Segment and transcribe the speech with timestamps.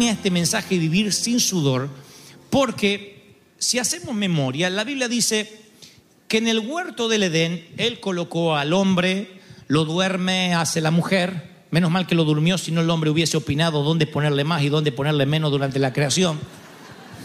[0.00, 1.90] Este mensaje Vivir sin sudor
[2.48, 5.60] porque si hacemos memoria, la Biblia dice
[6.28, 11.50] que en el huerto del Edén Él colocó al hombre, lo duerme, hace la mujer.
[11.70, 14.70] Menos mal que lo durmió, si no el hombre hubiese opinado dónde ponerle más y
[14.70, 16.40] dónde ponerle menos durante la creación.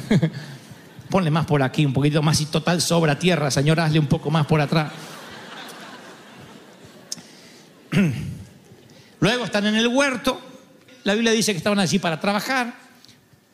[1.09, 4.29] Ponle más por aquí, un poquito más y total sobra tierra, Señor, hazle un poco
[4.29, 4.91] más por atrás.
[9.21, 10.41] Luego están en el huerto.
[11.07, 12.73] La Biblia dice que estaban allí para trabajar,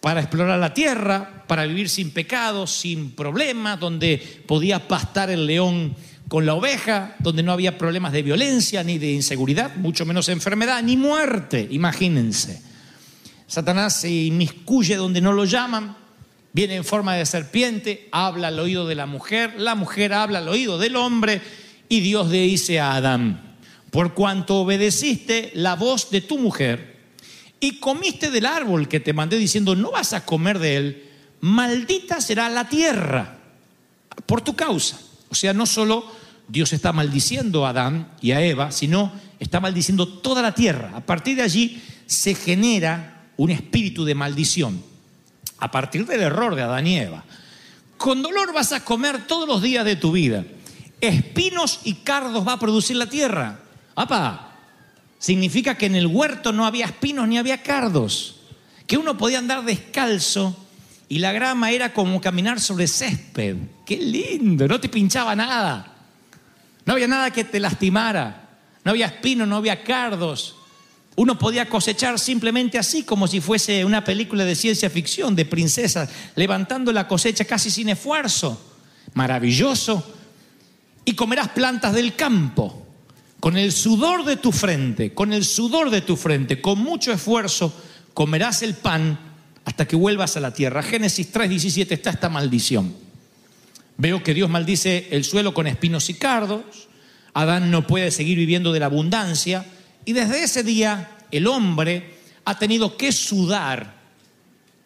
[0.01, 5.95] para explorar la tierra, para vivir sin pecado, sin problemas, donde podía pastar el león
[6.27, 10.81] con la oveja, donde no había problemas de violencia ni de inseguridad, mucho menos enfermedad,
[10.81, 12.59] ni muerte, imagínense.
[13.45, 15.95] Satanás se inmiscuye donde no lo llaman,
[16.53, 20.49] viene en forma de serpiente, habla al oído de la mujer, la mujer habla al
[20.49, 21.39] oído del hombre
[21.87, 23.57] y Dios le dice a Adán,
[23.91, 26.92] por cuanto obedeciste la voz de tu mujer
[27.63, 31.09] y comiste del árbol que te mandé diciendo, no vas a comer de él,
[31.39, 33.37] maldita será la tierra
[34.25, 34.99] por tu causa.
[35.29, 36.05] O sea, no solo
[36.49, 40.91] Dios está maldiciendo a Adán y a Eva, sino está maldiciendo toda la tierra.
[40.93, 44.83] A partir de allí se genera un espíritu de maldición,
[45.57, 47.23] a partir del error de Adán y Eva.
[47.95, 50.43] Con dolor vas a comer todos los días de tu vida.
[50.99, 53.61] Espinos y cardos va a producir la tierra.
[53.95, 54.52] ¡Apa!
[55.23, 58.41] Significa que en el huerto no había espinos ni había cardos.
[58.85, 60.53] Que uno podía andar descalzo
[61.07, 63.55] y la grama era como caminar sobre césped.
[63.85, 64.67] ¡Qué lindo!
[64.67, 65.95] No te pinchaba nada.
[66.83, 68.49] No había nada que te lastimara.
[68.83, 70.57] No había espinos, no había cardos.
[71.15, 76.09] Uno podía cosechar simplemente así, como si fuese una película de ciencia ficción, de princesas,
[76.35, 78.61] levantando la cosecha casi sin esfuerzo.
[79.13, 80.05] Maravilloso.
[81.05, 82.82] Y comerás plantas del campo
[83.43, 87.73] con el sudor de tu frente, con el sudor de tu frente, con mucho esfuerzo,
[88.13, 89.19] comerás el pan
[89.65, 90.81] hasta que vuelvas a la tierra.
[90.81, 92.95] Génesis 3:17 está esta maldición.
[93.97, 96.87] Veo que Dios maldice el suelo con espinos y cardos.
[97.33, 99.65] Adán no puede seguir viviendo de la abundancia.
[100.05, 102.13] Y desde ese día el hombre
[102.45, 103.93] ha tenido que sudar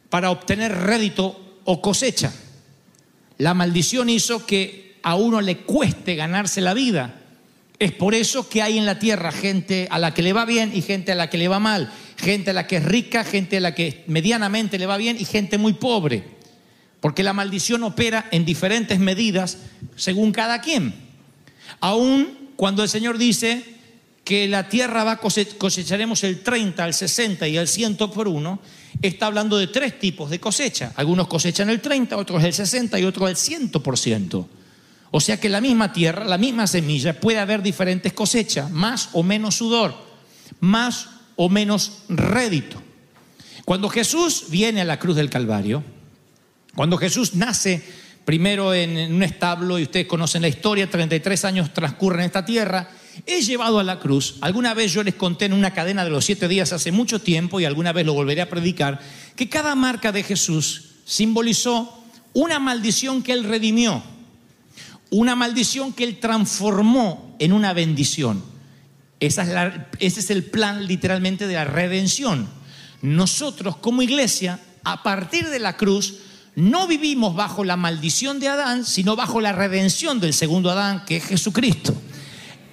[0.10, 2.34] para obtener rédito o cosecha.
[3.38, 7.22] La maldición hizo que a uno le cueste ganarse la vida.
[7.80, 10.72] Es por eso que hay en la tierra gente a la que le va bien
[10.74, 13.58] y gente a la que le va mal, gente a la que es rica, gente
[13.58, 16.24] a la que medianamente le va bien y gente muy pobre.
[17.00, 19.60] Porque la maldición opera en diferentes medidas
[19.96, 20.96] según cada quien.
[21.80, 23.64] Aún cuando el Señor dice
[24.24, 28.60] que la tierra va cosecharemos el 30, el 60 y el 100 por uno,
[29.02, 30.94] está hablando de tres tipos de cosecha.
[30.96, 34.48] Algunos cosechan el 30, otros el 60 y otros el 100%.
[35.12, 39.24] O sea que la misma tierra, la misma semilla, puede haber diferentes cosechas, más o
[39.24, 39.96] menos sudor,
[40.60, 42.82] más o menos rédito.
[43.64, 45.84] Cuando Jesús viene a la cruz del Calvario,
[46.76, 47.82] cuando Jesús nace
[48.26, 52.90] primero en un establo, y ustedes conocen la historia, 33 años transcurren en esta tierra,
[53.26, 54.36] es llevado a la cruz.
[54.42, 57.60] Alguna vez yo les conté en una cadena de los siete días hace mucho tiempo,
[57.60, 59.00] y alguna vez lo volveré a predicar,
[59.36, 64.04] que cada marca de Jesús simbolizó una maldición que él redimió
[65.10, 68.44] una maldición que Él transformó en una bendición.
[69.20, 72.48] Esa es ese es el plan literalmente de la redención.
[73.02, 76.16] Nosotros como iglesia, a partir de la cruz,
[76.56, 81.18] no vivimos bajo la maldición de Adán, sino bajo la redención del segundo Adán, que
[81.18, 81.96] es Jesucristo.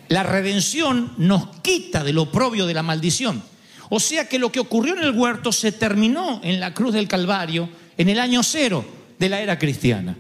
[0.09, 3.43] La redención nos quita del oprobio de la maldición.
[3.91, 7.09] O sea que lo que ocurrió en el huerto se terminó en la cruz del
[7.09, 8.85] Calvario en el año cero
[9.19, 10.17] de la era cristiana.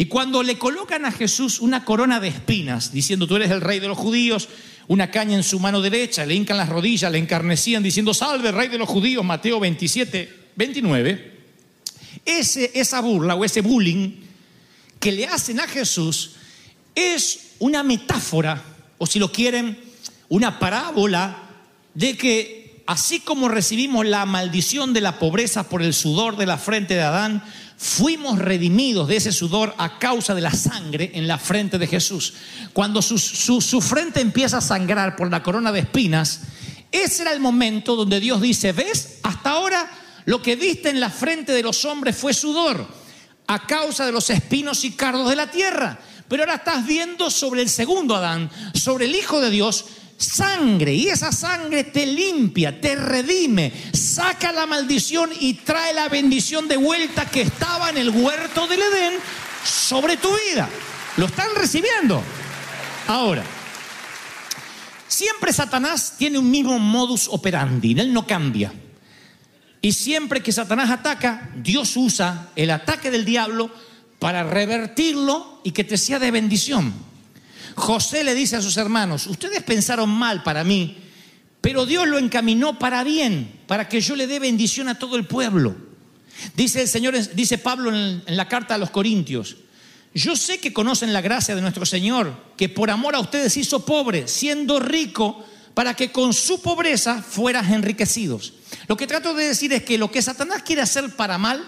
[0.00, 3.80] Y cuando le colocan a Jesús una corona de espinas, diciendo, tú eres el rey
[3.80, 4.48] de los judíos,
[4.88, 8.68] una caña en su mano derecha, le hincan las rodillas, le encarnecían, diciendo, salve, rey
[8.68, 11.38] de los judíos, Mateo 27, 29,
[12.24, 14.12] ese, esa burla o ese bullying
[14.98, 16.30] que le hacen a Jesús
[16.94, 18.64] es una metáfora,
[18.96, 19.78] o si lo quieren,
[20.30, 21.42] una parábola
[21.92, 26.56] de que así como recibimos la maldición de la pobreza por el sudor de la
[26.56, 27.44] frente de Adán,
[27.82, 32.34] fuimos redimidos de ese sudor a causa de la sangre en la frente de Jesús.
[32.74, 36.42] Cuando su, su, su frente empieza a sangrar por la corona de espinas,
[36.92, 39.20] ese era el momento donde Dios dice, ¿ves?
[39.22, 39.90] Hasta ahora
[40.26, 42.86] lo que viste en la frente de los hombres fue sudor
[43.46, 45.98] a causa de los espinos y cardos de la tierra.
[46.28, 49.86] Pero ahora estás viendo sobre el segundo Adán, sobre el Hijo de Dios,
[50.20, 50.92] sangre.
[50.92, 56.76] Y esa sangre te limpia, te redime, saca la maldición y trae la bendición de
[56.76, 59.14] vuelta que estaba en el huerto del Edén
[59.64, 60.68] sobre tu vida.
[61.16, 62.22] ¿Lo están recibiendo?
[63.08, 63.42] Ahora,
[65.08, 68.72] siempre Satanás tiene un mismo modus operandi, él no cambia.
[69.82, 73.70] Y siempre que Satanás ataca, Dios usa el ataque del diablo
[74.18, 76.92] para revertirlo y que te sea de bendición.
[77.80, 80.98] José le dice a sus hermanos, ustedes pensaron mal para mí,
[81.60, 85.26] pero Dios lo encaminó para bien, para que yo le dé bendición a todo el
[85.26, 85.74] pueblo.
[86.56, 89.56] Dice el Señor, dice Pablo en, la carta a los Corintios,
[90.14, 93.84] yo sé que conocen la gracia de nuestro Señor, que por amor a ustedes hizo
[93.84, 95.44] pobre, siendo rico,
[95.74, 98.54] para que con su pobreza fueras enriquecidos.
[98.88, 101.64] Lo que trato de decir es que lo que Satanás quiere hacer para mal,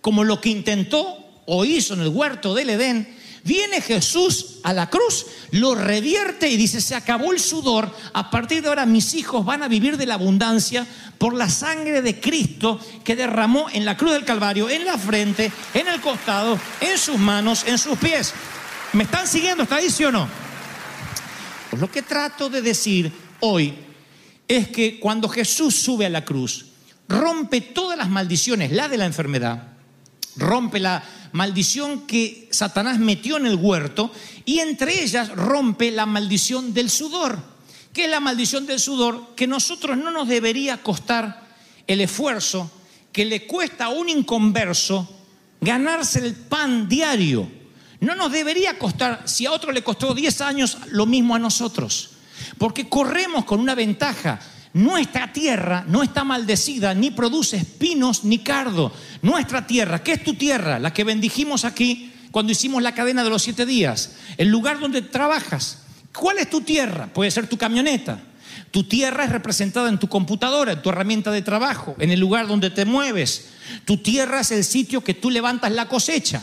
[0.00, 4.88] como lo que intentó o hizo en el huerto del Edén, Viene Jesús a la
[4.88, 9.44] cruz, lo revierte y dice, se acabó el sudor, a partir de ahora mis hijos
[9.44, 10.86] van a vivir de la abundancia
[11.18, 15.50] por la sangre de Cristo que derramó en la cruz del Calvario, en la frente,
[15.74, 18.32] en el costado, en sus manos, en sus pies.
[18.92, 19.64] ¿Me están siguiendo?
[19.64, 20.28] ¿Está ahí sí o no?
[21.70, 23.10] Pues lo que trato de decir
[23.40, 23.74] hoy
[24.46, 26.66] es que cuando Jesús sube a la cruz,
[27.08, 29.68] rompe todas las maldiciones, la de la enfermedad,
[30.36, 34.12] rompe la maldición que Satanás metió en el huerto
[34.44, 37.38] y entre ellas rompe la maldición del sudor.
[37.92, 39.34] ¿Qué es la maldición del sudor?
[39.34, 41.42] Que nosotros no nos debería costar
[41.86, 42.70] el esfuerzo
[43.12, 45.08] que le cuesta a un inconverso
[45.60, 47.48] ganarse el pan diario.
[48.00, 52.10] No nos debería costar, si a otro le costó 10 años, lo mismo a nosotros.
[52.58, 54.40] Porque corremos con una ventaja.
[54.74, 58.92] Nuestra tierra no está maldecida, ni produce espinos ni cardo.
[59.20, 60.78] Nuestra tierra, ¿qué es tu tierra?
[60.78, 64.12] La que bendijimos aquí cuando hicimos la cadena de los siete días.
[64.38, 65.78] El lugar donde trabajas.
[66.14, 67.08] ¿Cuál es tu tierra?
[67.12, 68.20] Puede ser tu camioneta.
[68.70, 72.46] Tu tierra es representada en tu computadora, en tu herramienta de trabajo, en el lugar
[72.46, 73.48] donde te mueves.
[73.84, 76.42] Tu tierra es el sitio que tú levantas la cosecha.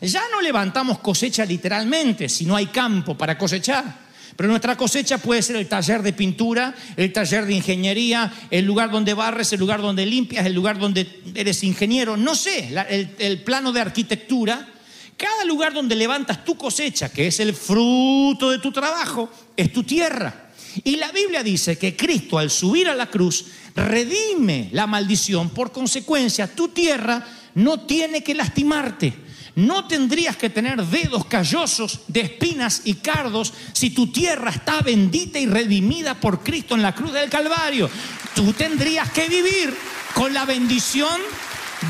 [0.00, 4.07] Ya no levantamos cosecha literalmente, si no hay campo para cosechar.
[4.38, 8.88] Pero nuestra cosecha puede ser el taller de pintura, el taller de ingeniería, el lugar
[8.88, 13.42] donde barres, el lugar donde limpias, el lugar donde eres ingeniero, no sé, el, el
[13.42, 14.68] plano de arquitectura.
[15.16, 19.82] Cada lugar donde levantas tu cosecha, que es el fruto de tu trabajo, es tu
[19.82, 20.50] tierra.
[20.84, 25.50] Y la Biblia dice que Cristo al subir a la cruz redime la maldición.
[25.50, 27.26] Por consecuencia, tu tierra
[27.56, 29.14] no tiene que lastimarte.
[29.58, 35.40] No tendrías que tener dedos callosos de espinas y cardos si tu tierra está bendita
[35.40, 37.90] y redimida por Cristo en la cruz del Calvario.
[38.36, 39.76] Tú tendrías que vivir
[40.14, 41.20] con la bendición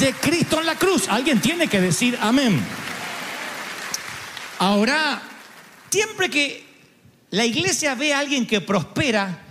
[0.01, 1.09] de Cristo en la cruz.
[1.11, 2.59] Alguien tiene que decir amén.
[4.61, 5.21] Ahora,
[5.91, 6.65] siempre que
[7.33, 9.43] la iglesia ve a alguien que prospera,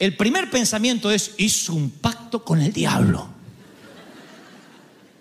[0.00, 3.28] el primer pensamiento es, hizo un pacto con el diablo.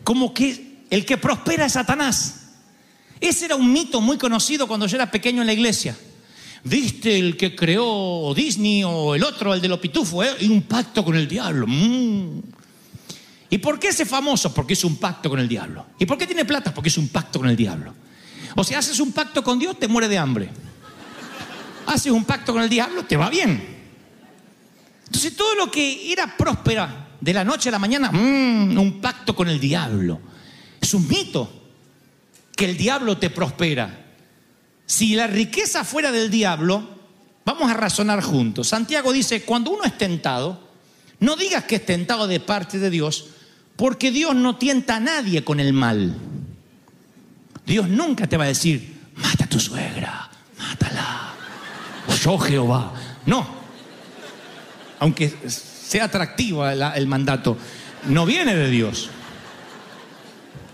[0.04, 2.36] Como que el que prospera es Satanás.
[3.20, 5.98] Ese era un mito muy conocido cuando yo era pequeño en la iglesia.
[6.64, 10.26] ¿Viste el que creó Disney o el otro, el de los pitufos?
[10.26, 10.36] Eh?
[10.42, 11.66] Y un pacto con el diablo.
[11.66, 12.42] Mm.
[13.50, 14.54] ¿Y por qué ese famoso?
[14.54, 15.86] Porque es un pacto con el diablo.
[15.98, 16.74] ¿Y por qué tiene plata?
[16.74, 17.94] Porque es un pacto con el diablo.
[18.56, 20.50] O sea, haces un pacto con Dios, te muere de hambre.
[21.88, 23.80] Haces un pacto con el diablo, te va bien.
[25.06, 29.34] Entonces todo lo que era próspera de la noche a la mañana, mm, un pacto
[29.34, 30.31] con el diablo.
[30.82, 31.50] Es un mito
[32.56, 34.06] que el diablo te prospera.
[34.86, 36.84] Si la riqueza fuera del diablo,
[37.46, 38.68] vamos a razonar juntos.
[38.68, 40.60] Santiago dice, cuando uno es tentado,
[41.20, 43.28] no digas que es tentado de parte de Dios,
[43.76, 46.16] porque Dios no tienta a nadie con el mal.
[47.66, 51.34] Dios nunca te va a decir, mata a tu suegra, mátala.
[52.22, 52.94] Yo Jehová.
[53.26, 53.48] No.
[55.00, 57.58] Aunque sea atractivo el, el mandato,
[58.08, 59.10] no viene de Dios.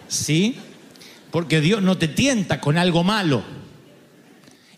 [0.08, 0.58] ¿Sí?
[1.32, 3.44] Porque Dios no te tienta con algo malo.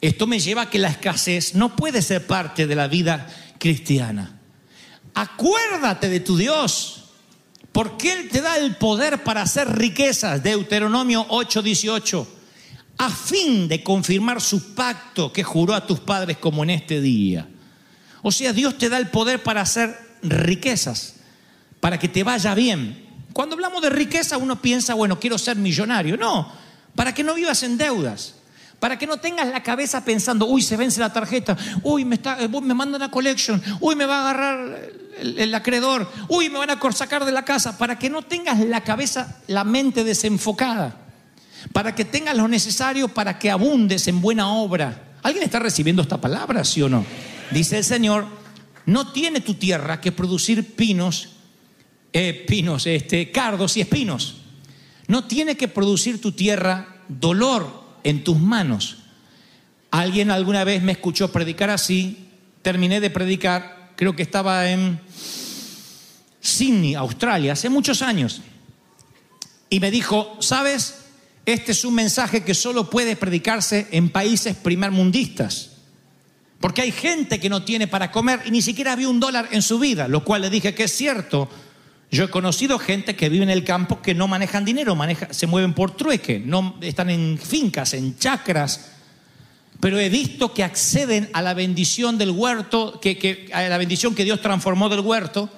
[0.01, 4.39] Esto me lleva a que la escasez no puede ser parte de la vida cristiana.
[5.13, 7.09] Acuérdate de tu Dios,
[7.71, 12.27] porque Él te da el poder para hacer riquezas, Deuteronomio 8:18,
[12.97, 17.47] a fin de confirmar su pacto que juró a tus padres como en este día.
[18.21, 21.15] O sea, Dios te da el poder para hacer riquezas,
[21.79, 23.08] para que te vaya bien.
[23.33, 26.17] Cuando hablamos de riqueza uno piensa, bueno, quiero ser millonario.
[26.17, 26.51] No,
[26.95, 28.35] para que no vivas en deudas.
[28.79, 32.37] Para que no tengas la cabeza pensando, uy, se vence la tarjeta, uy, me, está,
[32.47, 34.79] me mandan a collection, uy, me va a agarrar
[35.19, 37.77] el, el acreedor, uy, me van a sacar de la casa.
[37.77, 40.95] Para que no tengas la cabeza, la mente desenfocada.
[41.73, 45.09] Para que tengas lo necesario para que abundes en buena obra.
[45.23, 47.05] ¿Alguien está recibiendo esta palabra, sí o no?
[47.51, 48.25] Dice el Señor,
[48.85, 51.29] no tiene tu tierra que producir pinos,
[52.13, 54.37] eh, pinos, este, cardos y espinos.
[55.07, 58.97] No tiene que producir tu tierra dolor en tus manos.
[59.91, 62.27] Alguien alguna vez me escuchó predicar así,
[62.61, 64.99] terminé de predicar, creo que estaba en
[66.41, 68.41] Sydney, Australia, hace muchos años.
[69.69, 70.95] Y me dijo, ¿sabes?
[71.45, 75.71] Este es un mensaje que solo puede predicarse en países primermundistas.
[76.59, 79.61] Porque hay gente que no tiene para comer y ni siquiera había un dólar en
[79.61, 81.49] su vida, lo cual le dije que es cierto.
[82.11, 85.45] Yo he conocido gente que vive en el campo que no manejan dinero, maneja, se
[85.45, 86.43] mueven por trueque,
[86.81, 88.93] están en fincas, en chacras,
[89.79, 94.23] pero he visto que acceden a la bendición del huerto, que, a la bendición que
[94.23, 95.49] Dios transformó del huerto,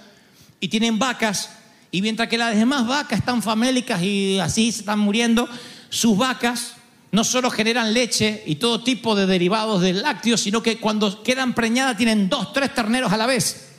[0.60, 1.51] y tienen vacas,
[1.89, 5.48] y mientras que las demás vacas están famélicas y así se están muriendo,
[5.89, 6.75] sus vacas
[7.12, 11.53] no solo generan leche y todo tipo de derivados del lácteo, sino que cuando quedan
[11.53, 13.71] preñadas tienen dos, tres terneros a la vez.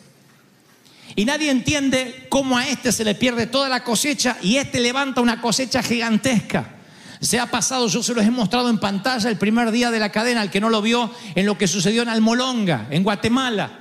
[1.14, 5.20] Y nadie entiende cómo a este se le pierde toda la cosecha y este levanta
[5.20, 6.76] una cosecha gigantesca.
[7.20, 10.10] Se ha pasado, yo se los he mostrado en pantalla el primer día de la
[10.10, 13.78] cadena, el que no lo vio, en lo que sucedió en Almolonga, en Guatemala.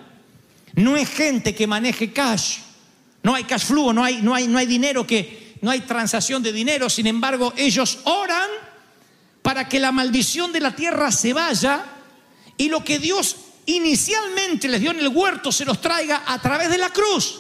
[0.75, 2.57] No es gente que maneje cash,
[3.23, 6.43] no hay cash flujo, no hay, no hay, no hay dinero que, no hay transacción
[6.43, 8.49] de dinero, sin embargo, ellos oran
[9.41, 11.83] para que la maldición de la tierra se vaya
[12.57, 16.69] y lo que Dios inicialmente les dio en el huerto se los traiga a través
[16.69, 17.39] de la cruz.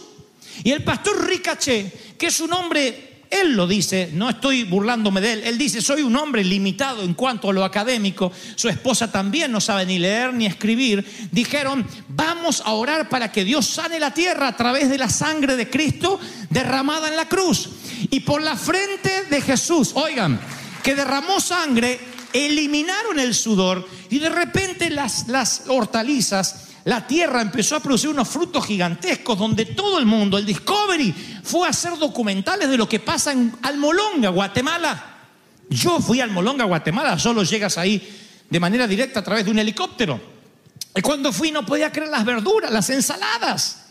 [0.63, 5.33] Y el pastor Ricaché, que es un hombre, él lo dice, no estoy burlándome de
[5.33, 9.51] él, él dice, soy un hombre limitado en cuanto a lo académico, su esposa también
[9.51, 14.13] no sabe ni leer ni escribir, dijeron, vamos a orar para que Dios sane la
[14.13, 17.69] tierra a través de la sangre de Cristo derramada en la cruz.
[18.09, 20.39] Y por la frente de Jesús, oigan,
[20.83, 21.99] que derramó sangre,
[22.33, 28.27] eliminaron el sudor y de repente las, las hortalizas, la tierra empezó a producir unos
[28.27, 32.99] frutos gigantescos donde todo el mundo, el Discovery, fue a hacer documentales de lo que
[32.99, 35.05] pasa en Almolonga, Guatemala.
[35.69, 38.19] Yo fui a Almolonga, Guatemala, solo llegas ahí
[38.49, 40.19] de manera directa a través de un helicóptero.
[40.95, 43.85] Y cuando fui no podía creer las verduras, las ensaladas.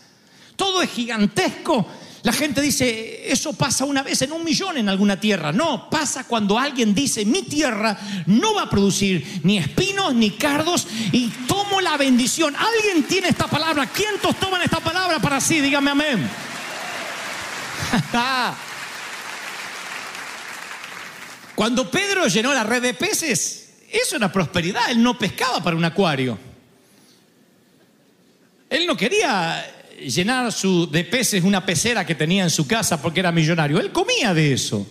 [0.55, 1.87] Todo es gigantesco.
[2.23, 5.51] La gente dice, eso pasa una vez en un millón en alguna tierra.
[5.51, 7.97] No, pasa cuando alguien dice, mi tierra
[8.27, 12.55] no va a producir ni espinos ni cardos y tomo la bendición.
[12.55, 13.87] ¿Alguien tiene esta palabra?
[13.87, 15.61] ¿Quiénes toman esta palabra para sí?
[15.61, 16.29] Dígame amén.
[21.55, 24.91] Cuando Pedro llenó la red de peces, eso era prosperidad.
[24.91, 26.37] Él no pescaba para un acuario.
[28.69, 33.19] Él no quería llenar su, de peces una pecera que tenía en su casa porque
[33.19, 33.79] era millonario.
[33.79, 34.87] Él comía de eso.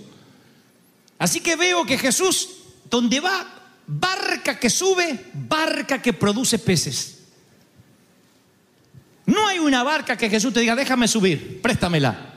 [1.18, 2.48] Así que veo que Jesús,
[2.90, 3.46] donde va,
[3.86, 7.18] barca que sube, barca que produce peces.
[9.26, 12.34] No hay una barca que Jesús te diga, déjame subir, préstamela,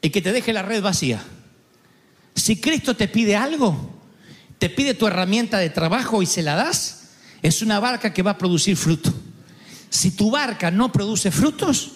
[0.00, 1.22] y que te deje la red vacía.
[2.34, 4.00] Si Cristo te pide algo,
[4.58, 7.10] te pide tu herramienta de trabajo y se la das,
[7.42, 9.12] es una barca que va a producir fruto.
[9.90, 11.92] Si tu barca no produce frutos,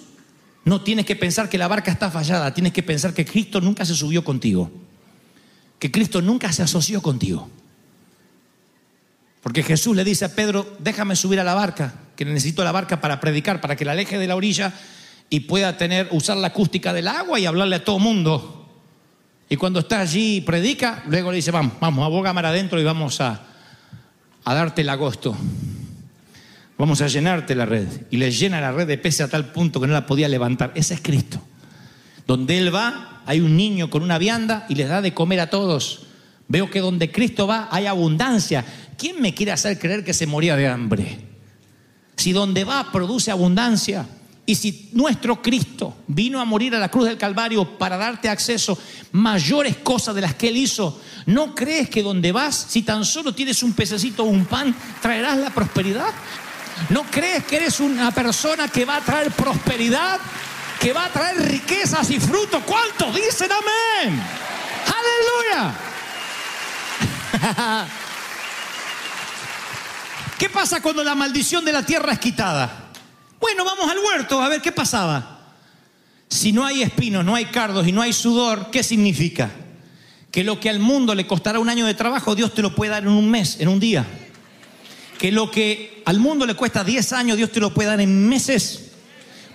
[0.64, 3.84] no tienes que pensar que la barca está fallada, tienes que pensar que Cristo nunca
[3.84, 4.70] se subió contigo,
[5.78, 7.48] que Cristo nunca se asoció contigo.
[9.42, 13.00] Porque Jesús le dice a Pedro, déjame subir a la barca, que necesito la barca
[13.00, 14.74] para predicar, para que la aleje de la orilla
[15.30, 18.68] y pueda tener, usar la acústica del agua y hablarle a todo mundo.
[19.48, 22.84] Y cuando está allí y predica, luego le dice, vamos, vamos, aboga mar adentro y
[22.84, 23.46] vamos a,
[24.44, 25.36] a darte el agosto.
[26.78, 27.88] Vamos a llenarte la red.
[28.10, 30.72] Y le llena la red de peces a tal punto que no la podía levantar.
[30.76, 31.42] Ese es Cristo.
[32.26, 35.50] Donde Él va, hay un niño con una vianda y les da de comer a
[35.50, 36.06] todos.
[36.46, 38.64] Veo que donde Cristo va hay abundancia.
[38.96, 41.18] ¿Quién me quiere hacer creer que se moría de hambre?
[42.16, 44.06] Si donde va produce abundancia,
[44.48, 48.78] Y si nuestro Cristo vino a morir a la cruz del Calvario para darte acceso
[49.12, 53.34] mayores cosas de las que Él hizo, ¿no crees que donde vas, si tan solo
[53.34, 56.14] tienes un pececito o un pan, traerás la prosperidad?
[56.90, 60.20] ¿No crees que eres una persona que va a traer prosperidad?
[60.80, 62.62] Que va a traer riquezas y frutos.
[62.64, 64.22] ¿Cuántos dicen amén?
[64.86, 65.74] Aleluya.
[70.38, 72.90] ¿Qué pasa cuando la maldición de la tierra es quitada?
[73.40, 75.38] Bueno, vamos al huerto a ver qué pasaba.
[76.28, 79.50] Si no hay espinos, no hay cardos y no hay sudor, ¿qué significa?
[80.30, 82.92] Que lo que al mundo le costará un año de trabajo, Dios te lo puede
[82.92, 84.04] dar en un mes, en un día.
[85.18, 88.28] Que lo que al mundo le cuesta 10 años, Dios te lo puede dar en
[88.28, 88.92] meses.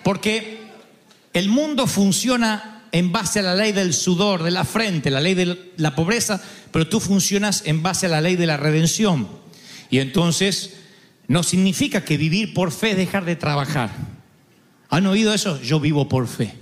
[0.03, 0.59] Porque
[1.33, 5.33] el mundo funciona en base a la ley del sudor, de la frente, la ley
[5.33, 6.41] de la pobreza,
[6.71, 9.27] pero tú funcionas en base a la ley de la redención.
[9.89, 10.75] Y entonces
[11.27, 13.89] no significa que vivir por fe es dejar de trabajar.
[14.89, 15.59] ¿Han oído eso?
[15.61, 16.53] Yo vivo por fe.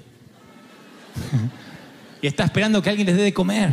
[2.21, 3.71] y está esperando que alguien les dé de comer.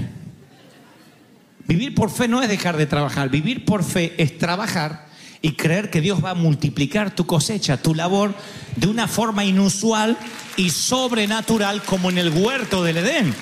[1.68, 3.28] Vivir por fe no es dejar de trabajar.
[3.28, 5.07] Vivir por fe es trabajar
[5.40, 8.34] y creer que Dios va a multiplicar tu cosecha, tu labor,
[8.76, 10.16] de una forma inusual
[10.56, 13.34] y sobrenatural como en el huerto del Edén.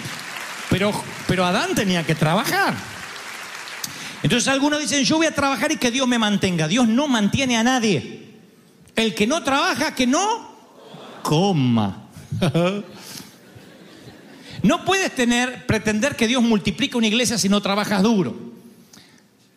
[0.69, 0.93] Pero,
[1.27, 2.75] pero Adán tenía que trabajar.
[4.23, 6.69] Entonces algunos dicen, yo voy a trabajar y que Dios me mantenga.
[6.69, 8.27] Dios no mantiene a nadie.
[8.95, 10.57] El que no trabaja, que no
[11.23, 12.09] coma.
[14.63, 18.35] No puedes tener, pretender que Dios multiplica una iglesia si no trabajas duro.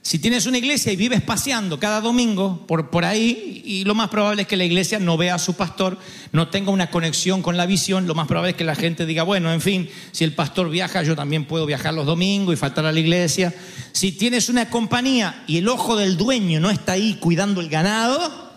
[0.10, 4.10] Si tienes una iglesia y vives paseando cada domingo por, por ahí, y lo más
[4.10, 6.00] probable es que la iglesia no vea a su pastor,
[6.32, 9.22] no tenga una conexión con la visión, lo más probable es que la gente diga,
[9.22, 12.88] bueno, en fin, si el pastor viaja, yo también puedo viajar los domingos y faltar
[12.88, 13.54] a la iglesia.
[13.92, 18.52] Si tienes una compañía y el ojo del dueño no está ahí cuidando el ganado,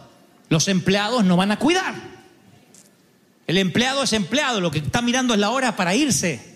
[0.48, 1.94] los empleados no van a cuidar.
[3.46, 6.51] El empleado es empleado, lo que está mirando es la hora para irse.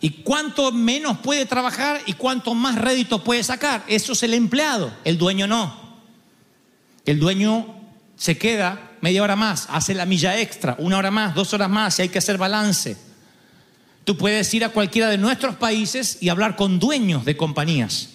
[0.00, 3.84] Y cuánto menos puede trabajar y cuánto más rédito puede sacar.
[3.88, 5.74] Eso es el empleado, el dueño no.
[7.06, 7.74] El dueño
[8.16, 11.98] se queda media hora más, hace la milla extra, una hora más, dos horas más,
[11.98, 12.96] y hay que hacer balance.
[14.04, 18.10] Tú puedes ir a cualquiera de nuestros países y hablar con dueños de compañías.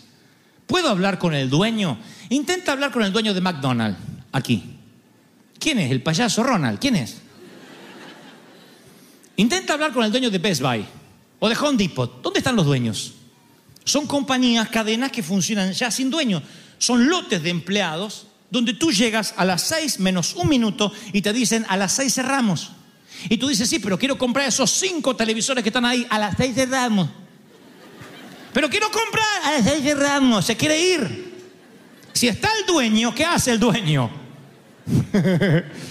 [0.68, 1.98] ¿Puedo hablar con el dueño?
[2.30, 4.00] Intenta hablar con el dueño de McDonald's,
[4.32, 4.78] aquí.
[5.60, 5.92] ¿Quién es?
[5.92, 6.80] El payaso Ronald.
[6.80, 7.18] ¿Quién es?
[9.36, 10.86] Intenta hablar con el dueño de Best Buy
[11.44, 12.22] o de Home Depot.
[12.22, 13.14] ¿Dónde están los dueños?
[13.84, 16.42] Son compañías, cadenas que funcionan ya sin dueño.
[16.78, 21.34] Son lotes de empleados donde tú llegas a las seis menos un minuto y te
[21.34, 22.70] dicen a las seis cerramos.
[23.28, 26.38] Y tú dices, sí, pero quiero comprar esos cinco televisores que están ahí, a las
[26.38, 27.10] seis cerramos.
[28.54, 31.32] Pero quiero comprar, a las seis cerramos, se quiere ir.
[32.14, 34.12] Si está el dueño, ¿qué hace el dueño?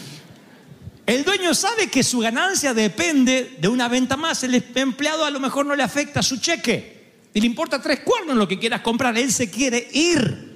[1.11, 4.45] El dueño sabe que su ganancia depende de una venta más.
[4.45, 7.15] El empleado a lo mejor no le afecta su cheque.
[7.35, 9.19] Y le importa tres cuernos lo que quieras comprar.
[9.19, 10.53] Él se quiere ir.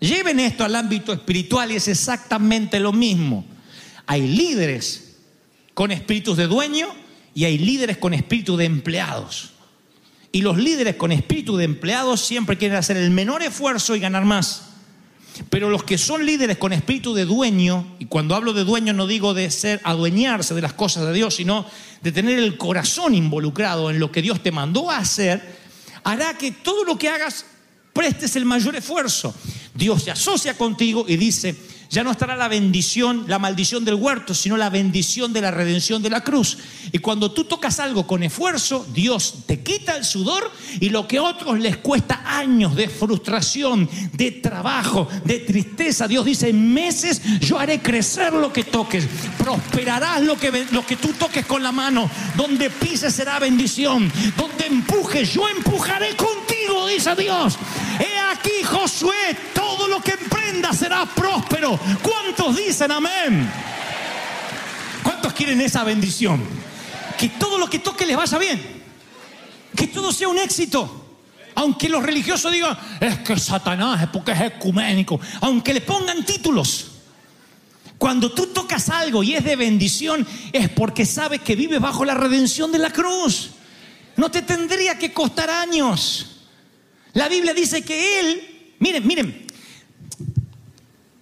[0.00, 3.44] Lleven esto al ámbito espiritual y es exactamente lo mismo.
[4.06, 5.18] Hay líderes
[5.74, 6.88] con espíritus de dueño
[7.34, 9.50] y hay líderes con espíritu de empleados.
[10.32, 14.24] Y los líderes con espíritu de empleados siempre quieren hacer el menor esfuerzo y ganar
[14.24, 14.73] más.
[15.50, 19.06] Pero los que son líderes con espíritu de dueño, y cuando hablo de dueño no
[19.06, 21.66] digo de ser adueñarse de las cosas de Dios, sino
[22.02, 25.58] de tener el corazón involucrado en lo que Dios te mandó a hacer,
[26.04, 27.46] hará que todo lo que hagas
[27.92, 29.34] prestes el mayor esfuerzo.
[29.74, 31.56] Dios se asocia contigo y dice,
[31.94, 36.02] ya no estará la bendición, la maldición del huerto, sino la bendición de la redención
[36.02, 36.58] de la cruz.
[36.90, 41.18] Y cuando tú tocas algo con esfuerzo, Dios te quita el sudor y lo que
[41.18, 47.22] a otros les cuesta años de frustración, de trabajo, de tristeza, Dios dice, en meses
[47.38, 49.06] yo haré crecer lo que toques,
[49.38, 54.66] prosperarás lo que, lo que tú toques con la mano, donde pises será bendición, donde
[54.66, 57.56] empujes, yo empujaré contigo, dice Dios.
[58.00, 61.78] He aquí, Josué, todo lo que emprenda será próspero.
[62.02, 63.50] ¿Cuántos dicen amén?
[65.02, 66.42] ¿Cuántos quieren esa bendición?
[67.18, 68.82] Que todo lo que toque les vaya bien.
[69.76, 71.02] Que todo sea un éxito.
[71.56, 75.20] Aunque los religiosos digan, es que Satanás es porque es ecuménico.
[75.40, 76.90] Aunque le pongan títulos.
[77.98, 82.14] Cuando tú tocas algo y es de bendición, es porque sabes que vives bajo la
[82.14, 83.50] redención de la cruz.
[84.16, 86.33] No te tendría que costar años.
[87.14, 88.42] La Biblia dice que él,
[88.80, 89.46] miren, miren,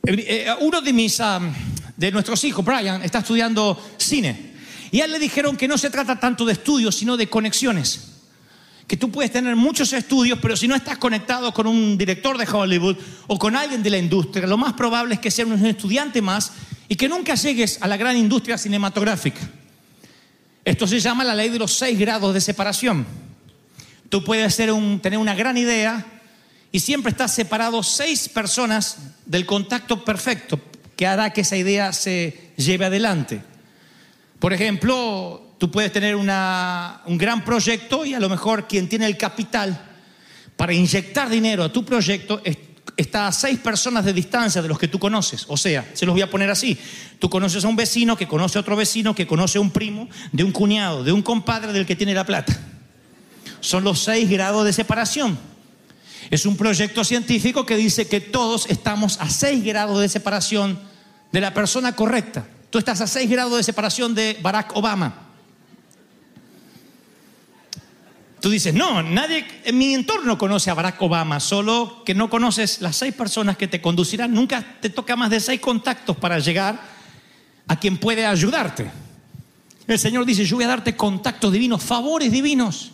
[0.05, 1.53] eh, uno de mis, um,
[1.97, 4.53] de nuestros hijos, Brian, está estudiando cine.
[4.91, 8.09] Y a él le dijeron que no se trata tanto de estudios, sino de conexiones.
[8.87, 12.49] Que tú puedes tener muchos estudios, pero si no estás conectado con un director de
[12.51, 16.21] Hollywood o con alguien de la industria, lo más probable es que sea un estudiante
[16.21, 16.53] más
[16.89, 19.41] y que nunca llegues a la gran industria cinematográfica.
[20.65, 23.07] Esto se llama la ley de los seis grados de separación.
[24.12, 26.05] Tú puedes tener una gran idea
[26.70, 30.61] y siempre estás separado seis personas del contacto perfecto
[30.94, 33.42] que hará que esa idea se lleve adelante.
[34.38, 39.16] Por ejemplo, tú puedes tener un gran proyecto y a lo mejor quien tiene el
[39.16, 39.83] capital
[40.59, 42.59] para inyectar dinero a tu proyecto es-
[42.98, 45.46] está a seis personas de distancia de los que tú conoces.
[45.48, 46.77] O sea, se los voy a poner así.
[47.18, 50.07] Tú conoces a un vecino que conoce a otro vecino que conoce a un primo,
[50.33, 52.61] de un cuñado, de un compadre del que tiene la plata.
[53.62, 55.38] Son los seis grados de separación.
[56.31, 60.79] Es un proyecto científico que dice que todos estamos a 6 grados de separación
[61.31, 62.46] de la persona correcta.
[62.70, 65.29] Tú estás a 6 grados de separación de Barack Obama.
[68.40, 72.81] Tú dices, no, nadie en mi entorno conoce a Barack Obama, solo que no conoces
[72.81, 74.35] las seis personas que te conducirán.
[74.35, 76.81] Nunca te toca más de seis contactos para llegar
[77.68, 78.90] a quien puede ayudarte.
[79.87, 82.90] El Señor dice, yo voy a darte contactos divinos, favores divinos.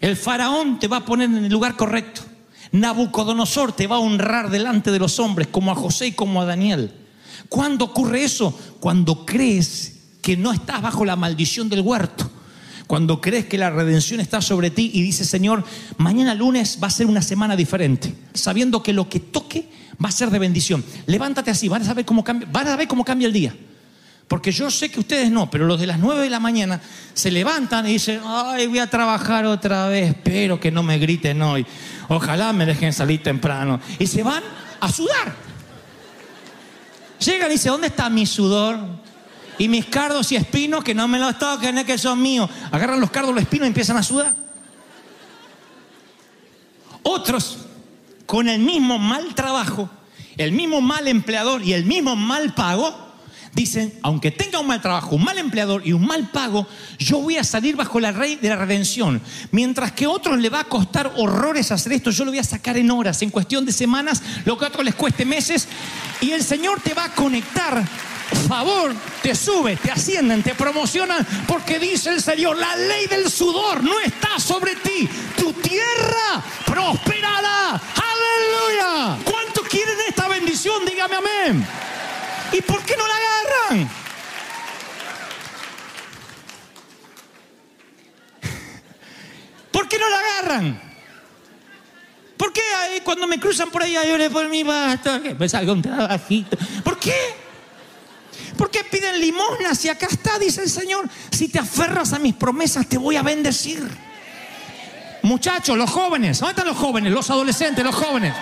[0.00, 2.22] El faraón te va a poner en el lugar correcto.
[2.72, 6.44] Nabucodonosor te va a honrar delante de los hombres, como a José y como a
[6.44, 6.92] Daniel.
[7.48, 8.58] ¿Cuándo ocurre eso?
[8.80, 12.30] Cuando crees que no estás bajo la maldición del huerto.
[12.86, 15.64] Cuando crees que la redención está sobre ti y dices, Señor,
[15.96, 19.68] mañana lunes va a ser una semana diferente, sabiendo que lo que toque
[20.04, 20.84] va a ser de bendición.
[21.06, 23.56] Levántate así, van a cómo cambia, van a ver cómo cambia el día.
[24.28, 26.80] Porque yo sé que ustedes no, pero los de las 9 de la mañana
[27.14, 31.40] se levantan y dicen, ay, voy a trabajar otra vez, espero que no me griten
[31.42, 31.64] hoy.
[32.08, 33.80] Ojalá me dejen salir temprano.
[33.98, 34.42] Y se van
[34.80, 35.32] a sudar.
[37.24, 38.78] Llegan y dicen, ¿dónde está mi sudor?
[39.58, 42.50] Y mis cardos y espinos que no me los toquen, es que son míos.
[42.72, 44.34] Agarran los cardos, los espinos y empiezan a sudar.
[47.04, 47.58] Otros,
[48.26, 49.88] con el mismo mal trabajo,
[50.36, 53.05] el mismo mal empleador y el mismo mal pago,
[53.56, 57.38] dicen, aunque tenga un mal trabajo, un mal empleador y un mal pago, yo voy
[57.38, 59.20] a salir bajo la ley de la redención.
[59.50, 62.44] Mientras que a otros le va a costar horrores hacer esto, yo lo voy a
[62.44, 65.66] sacar en horas, en cuestión de semanas, lo que a otros les cueste meses,
[66.20, 67.82] y el Señor te va a conectar.
[68.46, 68.92] Favor,
[69.22, 73.98] te sube, te ascienden, te promocionan, porque dice el Señor, la ley del sudor no
[74.00, 77.70] está sobre ti, tu tierra prosperará.
[77.70, 79.18] Aleluya.
[79.24, 80.84] ¿Cuántos quieren esta bendición?
[80.84, 81.66] Dígame amén.
[82.56, 83.90] ¿Y por qué no la agarran?
[89.70, 90.80] ¿Por qué no la agarran?
[92.38, 95.20] ¿Por qué ahí cuando me cruzan por ahí yo le por mi basta?
[95.38, 96.56] Me salga un trabajito.
[96.82, 97.14] ¿Por qué?
[98.56, 101.06] ¿Por qué piden limosna si acá está, dice el Señor?
[101.30, 103.86] Si te aferras a mis promesas te voy a bendecir.
[105.22, 107.12] Muchachos, los jóvenes, ¿dónde están los jóvenes?
[107.12, 108.32] Los adolescentes, los jóvenes.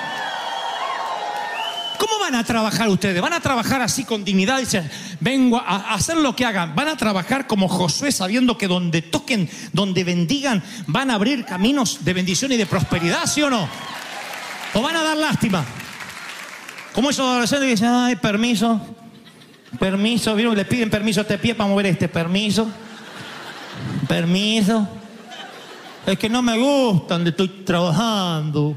[1.98, 3.20] ¿Cómo van a trabajar ustedes?
[3.20, 4.58] ¿Van a trabajar así con dignidad?
[4.58, 6.74] Dicen, vengo a hacer lo que hagan.
[6.74, 12.04] ¿Van a trabajar como Josué sabiendo que donde toquen, donde bendigan, van a abrir caminos
[12.04, 13.68] de bendición y de prosperidad, sí o no?
[14.74, 15.64] ¿O van a dar lástima?
[16.92, 18.80] Como esos adolescentes que dicen, ay, permiso,
[19.78, 20.56] permiso, ¿vieron?
[20.56, 22.68] Le piden permiso a este pie para mover este, permiso,
[24.08, 24.88] permiso.
[26.06, 28.76] Es que no me gusta donde estoy trabajando.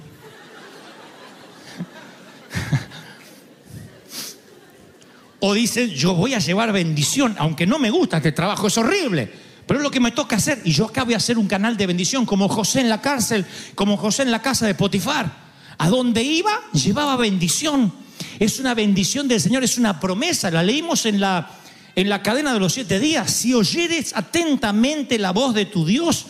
[5.39, 9.31] O dicen, yo voy a llevar bendición, aunque no me gusta este trabajo, es horrible.
[9.67, 10.61] Pero es lo que me toca hacer.
[10.63, 13.45] Y yo acá voy a hacer un canal de bendición, como José en la cárcel,
[13.75, 15.31] como José en la casa de Potifar.
[15.77, 17.93] A donde iba, llevaba bendición.
[18.39, 20.49] Es una bendición del Señor, es una promesa.
[20.49, 21.51] La leímos en la,
[21.95, 23.29] en la cadena de los siete días.
[23.29, 26.27] Si oyeres atentamente la voz de tu Dios,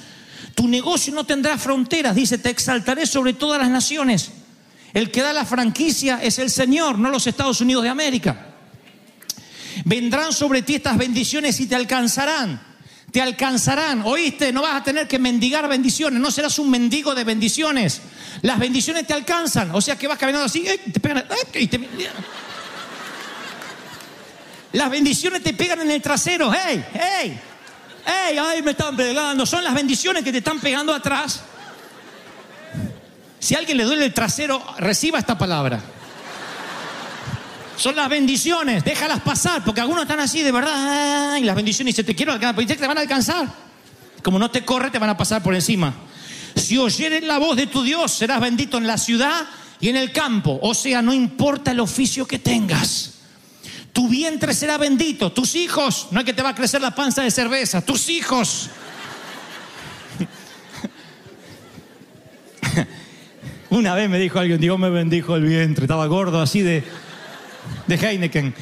[0.55, 2.15] tu negocio no tendrá fronteras.
[2.15, 4.31] Dice, te exaltaré sobre todas las naciones.
[4.93, 8.46] El que da la franquicia es el Señor, no los Estados Unidos de América.
[9.85, 12.61] Vendrán sobre ti estas bendiciones y te alcanzarán.
[13.11, 17.23] Te alcanzarán, oíste, no vas a tener que mendigar bendiciones, no serás un mendigo de
[17.23, 18.01] bendiciones.
[18.41, 20.81] Las bendiciones te alcanzan, o sea que vas caminando así, ¡eh!
[20.91, 21.67] te pegan, ¡eh!
[21.67, 21.89] te-
[24.73, 26.83] Las bendiciones te pegan en el trasero, ¡hey!
[26.93, 27.39] ¡hey!
[28.05, 28.37] ¡hey!
[28.37, 29.45] ¡ay, me están pegando!
[29.45, 31.41] Son las bendiciones que te están pegando atrás.
[33.39, 35.79] Si a alguien le duele el trasero, reciba esta palabra.
[37.77, 41.95] Son las bendiciones, déjalas pasar, porque algunos están así de verdad, ay, las bendiciones, y
[41.95, 43.47] se te quiero alcanzar, pero te van a alcanzar.
[44.23, 45.93] Como no te corre, te van a pasar por encima.
[46.55, 49.45] Si oyeres la voz de tu Dios, serás bendito en la ciudad
[49.79, 50.57] y en el campo.
[50.63, 53.13] O sea, no importa el oficio que tengas.
[53.93, 57.21] Tu vientre será bendito, tus hijos, no es que te va a crecer la panza
[57.21, 58.69] de cerveza, tus hijos.
[63.69, 66.83] Una vez me dijo alguien, Dios me bendijo el vientre, estaba gordo así de,
[67.87, 68.53] de Heineken.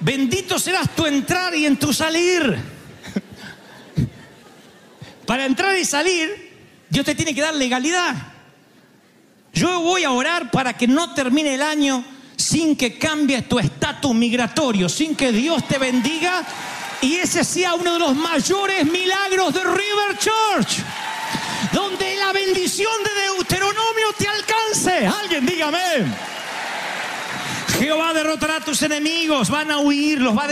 [0.00, 2.56] bendito serás tu entrar y en tu salir.
[5.26, 6.52] Para entrar y salir,
[6.88, 8.14] Dios te tiene que dar legalidad.
[9.52, 12.04] Yo voy a orar para que no termine el año
[12.36, 16.44] sin que cambies tu estatus migratorio, sin que Dios te bendiga
[17.02, 20.78] y ese sea uno de los mayores milagros de River Church.
[21.72, 25.06] Donde la bendición de Deuteronomio te alcance.
[25.06, 25.78] Alguien dígame.
[27.82, 30.48] Jehová derrotará a tus enemigos, van a huir, los va a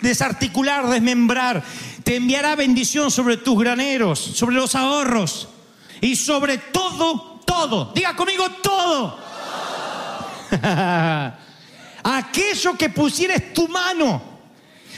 [0.00, 1.62] desarticular, desmembrar.
[2.02, 5.48] Te enviará bendición sobre tus graneros, sobre los ahorros
[6.00, 7.92] y sobre todo, todo.
[7.94, 9.16] Diga conmigo todo.
[12.02, 14.20] Aquello que pusieres tu mano.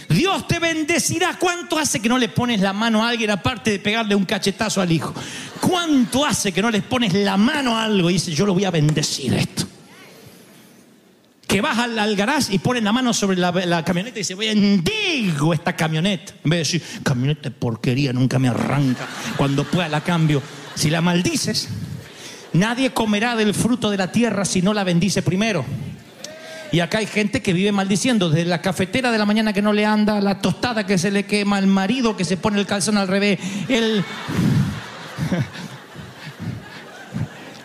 [0.08, 1.36] Dios te bendecirá.
[1.38, 4.80] ¿Cuánto hace que no le pones la mano a alguien aparte de pegarle un cachetazo
[4.80, 5.12] al hijo?
[5.60, 8.64] ¿Cuánto hace que no le pones la mano a algo y dices, yo lo voy
[8.64, 9.73] a bendecir esto?
[11.54, 15.76] Que vas al, garage y pones la mano sobre la, camioneta y dice, bendigo esta
[15.76, 16.32] camioneta.
[16.42, 19.06] En vez de decir, camioneta de porquería, nunca me arranca.
[19.36, 20.42] Cuando pueda la cambio.
[20.74, 21.68] Si la maldices,
[22.54, 25.64] nadie comerá del fruto de la tierra si no la bendice primero.
[26.72, 29.72] Y acá hay gente que vive maldiciendo, desde la cafetera de la mañana que no
[29.72, 32.98] le anda, la tostada que se le quema, el marido que se pone el calzón
[32.98, 33.38] al revés,
[33.68, 34.04] el...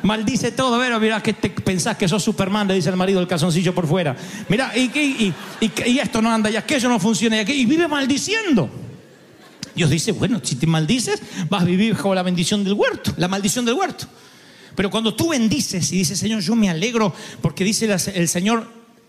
[0.03, 3.19] Maldice todo, a ver, mira que te pensás que sos Superman, le dice el marido
[3.19, 4.15] el calzoncillo por fuera.
[4.47, 7.65] Mira, y, y, y, y esto no anda, y aquello no funciona, y, aquello, y
[7.65, 8.69] vive maldiciendo.
[9.75, 13.27] Dios dice, bueno, si te maldices, vas a vivir bajo la bendición del huerto, la
[13.27, 14.07] maldición del huerto.
[14.75, 18.67] Pero cuando tú bendices y dices, Señor, yo me alegro porque dice el Señor,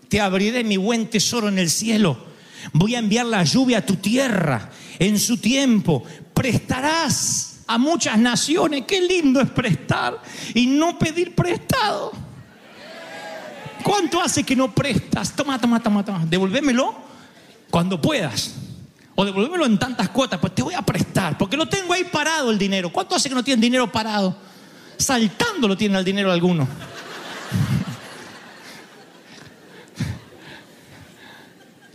[0.09, 2.25] te abriré mi buen tesoro en el cielo.
[2.73, 6.03] Voy a enviar la lluvia a tu tierra en su tiempo.
[6.33, 8.83] Prestarás a muchas naciones.
[8.85, 10.21] Qué lindo es prestar
[10.53, 12.11] y no pedir prestado.
[13.83, 15.35] ¿Cuánto hace que no prestas?
[15.35, 16.25] Toma, toma, toma, toma.
[16.25, 16.95] Devolvémelo
[17.69, 18.55] cuando puedas.
[19.15, 20.39] O devolvémelo en tantas cuotas.
[20.39, 21.37] Pues te voy a prestar.
[21.37, 22.91] Porque lo tengo ahí parado el dinero.
[22.91, 24.35] ¿Cuánto hace que no tienen dinero parado?
[24.97, 26.67] Saltando lo tiene el dinero alguno.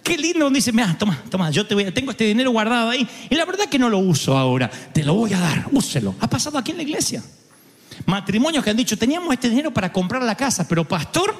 [0.07, 3.09] Qué lindo dice, mira, toma, toma, yo te voy, tengo este dinero guardado ahí.
[3.29, 4.71] Y la verdad que no lo uso ahora.
[4.71, 6.15] Te lo voy a dar, úselo.
[6.21, 7.25] Ha pasado aquí en la iglesia.
[8.05, 11.37] Matrimonios que han dicho, teníamos este dinero para comprar la casa, pero pastor,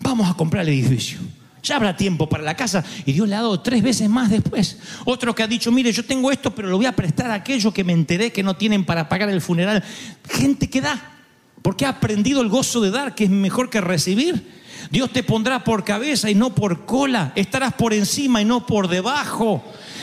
[0.00, 1.18] vamos a comprar el edificio.
[1.62, 4.78] Ya habrá tiempo para la casa y Dios le ha dado tres veces más después.
[5.04, 7.74] Otro que ha dicho, mire, yo tengo esto, pero lo voy a prestar a aquellos
[7.74, 9.84] que me enteré que no tienen para pagar el funeral.
[10.30, 11.20] Gente que da,
[11.60, 14.61] porque ha aprendido el gozo de dar, que es mejor que recibir.
[14.90, 17.32] Dios te pondrá por cabeza y no por cola.
[17.34, 19.62] Estarás por encima y no por debajo.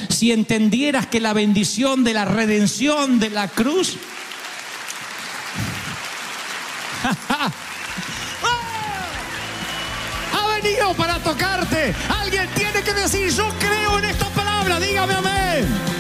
[0.09, 3.97] Si entendieras que la bendición de la redención de la cruz...
[10.33, 11.95] ha venido para tocarte.
[12.09, 14.79] Alguien tiene que decir, yo creo en esta palabra.
[14.79, 15.98] Dígame amén.